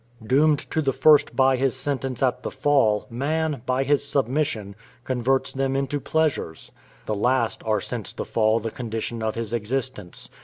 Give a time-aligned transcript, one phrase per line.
[0.25, 5.51] Doomed to the first by his sentence at the fall, man, by his submission, converts
[5.51, 6.71] them into pleasures.
[7.05, 10.27] The last are since the fall the condition of his existence.